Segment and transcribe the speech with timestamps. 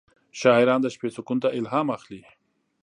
[0.39, 2.21] شاعران د شپې سکون ته الهام اخلي.